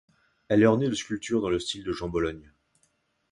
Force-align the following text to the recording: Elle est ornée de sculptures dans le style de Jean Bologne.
Elle 0.47 0.63
est 0.63 0.65
ornée 0.65 0.89
de 0.89 0.95
sculptures 0.95 1.41
dans 1.41 1.51
le 1.51 1.59
style 1.59 1.83
de 1.83 1.91
Jean 1.91 2.09
Bologne. 2.09 2.51